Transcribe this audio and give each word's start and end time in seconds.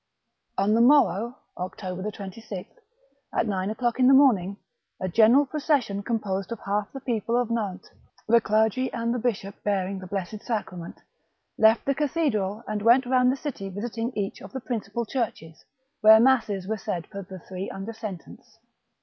On 0.57 0.73
the 0.73 0.81
mori'ow, 0.81 1.35
October 1.59 2.01
26th, 2.09 2.73
at 3.35 3.45
nine 3.45 3.69
o'clock 3.69 3.99
in 3.99 4.07
the 4.07 4.15
morning, 4.15 4.57
a 4.99 5.07
general 5.07 5.45
procession 5.45 6.01
composed 6.01 6.51
of 6.51 6.57
half 6.61 6.91
the 6.91 6.99
people 7.01 7.39
of 7.39 7.51
Nantes, 7.51 7.91
the 8.27 8.41
clergy 8.41 8.91
and 8.93 9.13
the 9.13 9.19
bishop 9.19 9.63
beaiing 9.63 9.99
the 9.99 10.07
blessed 10.07 10.41
Sacrament, 10.41 10.99
left 11.59 11.85
the 11.85 11.93
cathedral 11.93 12.63
and 12.67 12.81
went 12.81 13.05
round 13.05 13.31
the 13.31 13.35
city 13.37 13.69
visiting 13.69 14.11
each 14.15 14.41
of 14.41 14.53
the 14.53 14.59
principal 14.59 15.05
churches, 15.05 15.63
where 15.99 16.19
masses 16.19 16.67
were 16.67 16.77
said 16.77 17.05
for 17.05 17.21
the 17.21 17.37
three 17.37 17.69
under 17.69 17.93
sentence. 17.93 18.57